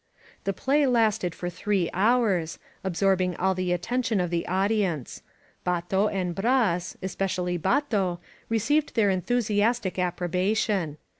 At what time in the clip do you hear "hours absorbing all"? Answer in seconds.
1.93-3.53